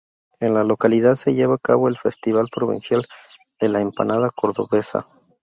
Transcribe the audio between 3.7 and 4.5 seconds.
Empanada